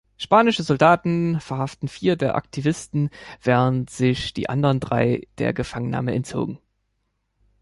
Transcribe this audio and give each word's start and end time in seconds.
Spanische 0.17 0.63
Soldaten 0.63 1.39
verhafteten 1.39 1.87
vier 1.87 2.15
der 2.15 2.33
Aktivisten, 2.33 3.11
während 3.43 3.91
sich 3.91 4.33
die 4.33 4.49
anderen 4.49 4.79
drei 4.79 5.27
der 5.37 5.53
Gefangennahme 5.53 6.15
entzogen. 6.15 6.57